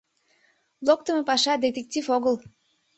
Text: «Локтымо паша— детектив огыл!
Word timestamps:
«Локтымо 0.87 1.21
паша— 1.29 1.53
детектив 1.65 2.05
огыл! 2.17 2.35